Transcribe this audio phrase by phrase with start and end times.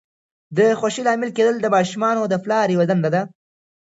[0.57, 3.21] د خوښۍ لامل کېدل د ماشومانو د پلار یوه دنده ده.